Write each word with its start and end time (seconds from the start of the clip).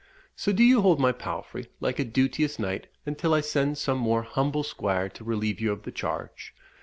So 0.35 0.51
do 0.51 0.63
you 0.63 0.81
hold 0.81 0.99
my 0.99 1.11
palfrey, 1.11 1.67
like 1.79 1.99
a 1.99 2.03
duteous 2.03 2.57
knight, 2.57 2.87
until 3.05 3.35
I 3.35 3.41
send 3.41 3.77
some 3.77 3.99
more 3.99 4.23
humble 4.23 4.63
squire 4.63 5.09
to 5.09 5.23
relieve 5.23 5.61
you 5.61 5.71
of 5.71 5.83
the 5.83 5.91
charge." 5.91 6.55